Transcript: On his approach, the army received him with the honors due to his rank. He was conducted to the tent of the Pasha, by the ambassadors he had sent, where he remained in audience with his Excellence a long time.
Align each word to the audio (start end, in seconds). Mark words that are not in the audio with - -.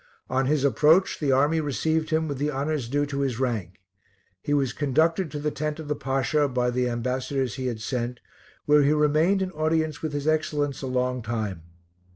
On 0.31 0.47
his 0.47 0.63
approach, 0.65 1.19
the 1.19 1.31
army 1.31 1.61
received 1.61 2.09
him 2.09 2.27
with 2.27 2.39
the 2.39 2.49
honors 2.49 2.89
due 2.89 3.05
to 3.05 3.19
his 3.19 3.39
rank. 3.39 3.79
He 4.41 4.51
was 4.51 4.73
conducted 4.73 5.29
to 5.29 5.37
the 5.37 5.51
tent 5.51 5.79
of 5.79 5.87
the 5.87 5.95
Pasha, 5.95 6.47
by 6.47 6.71
the 6.71 6.89
ambassadors 6.89 7.53
he 7.53 7.67
had 7.67 7.81
sent, 7.81 8.19
where 8.65 8.81
he 8.81 8.93
remained 8.93 9.43
in 9.43 9.51
audience 9.51 10.01
with 10.01 10.13
his 10.13 10.27
Excellence 10.27 10.81
a 10.81 10.87
long 10.87 11.21
time. 11.21 11.61